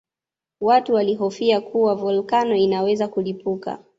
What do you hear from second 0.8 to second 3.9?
walihofia kuwa volkano inaweza kulipuka